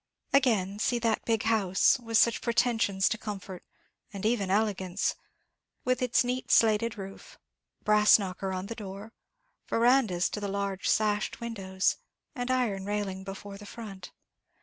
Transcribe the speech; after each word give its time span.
Again, 0.33 0.79
see 0.79 0.97
that 0.97 1.25
big 1.25 1.43
house, 1.43 1.99
with 1.99 2.17
such 2.17 2.41
pretensions 2.41 3.07
to 3.09 3.19
comfort, 3.19 3.63
and 4.11 4.25
even 4.25 4.49
elegance, 4.49 5.13
with 5.85 6.01
its 6.01 6.23
neat 6.23 6.49
slated 6.49 6.97
roof, 6.97 7.37
brass 7.83 8.17
knocker 8.17 8.51
on 8.51 8.65
the 8.65 8.73
door, 8.73 9.13
verandahs 9.67 10.27
to 10.31 10.39
the 10.39 10.47
large 10.47 10.89
sashed 10.89 11.39
windows, 11.39 11.97
and 12.33 12.49
iron 12.49 12.83
railing 12.83 13.23
before 13.23 13.59
the 13.59 13.67
front. 13.67 14.11